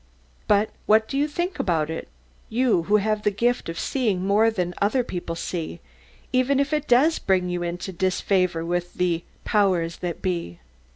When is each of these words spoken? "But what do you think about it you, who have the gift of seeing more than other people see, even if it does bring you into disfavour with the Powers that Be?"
"But 0.47 0.71
what 0.87 1.07
do 1.07 1.15
you 1.15 1.27
think 1.27 1.59
about 1.59 1.91
it 1.91 2.07
you, 2.49 2.81
who 2.89 2.95
have 2.97 3.21
the 3.21 3.29
gift 3.29 3.69
of 3.69 3.77
seeing 3.79 4.25
more 4.25 4.49
than 4.49 4.73
other 4.81 5.03
people 5.03 5.35
see, 5.35 5.79
even 6.33 6.59
if 6.59 6.73
it 6.73 6.87
does 6.87 7.19
bring 7.19 7.49
you 7.49 7.61
into 7.61 7.91
disfavour 7.93 8.65
with 8.65 8.95
the 8.95 9.23
Powers 9.45 9.97
that 9.97 10.23
Be?" 10.23 10.57